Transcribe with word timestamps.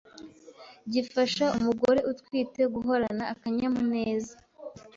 gifasha 0.93 1.45
umugore 1.57 1.99
utwite 2.11 2.61
guhorana 2.73 3.23
akanyamuneza 3.33 4.35